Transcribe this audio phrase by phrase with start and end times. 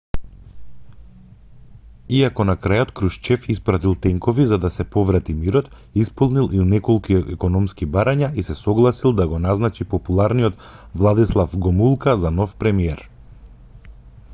[2.19, 5.69] иако на крајот крушчев испратил тенкови за да се поврати мирот
[6.05, 10.67] исполнил и неколку економски барања и се согласил да го назначи популарниот
[11.05, 13.09] владислав гомулка за нов премиер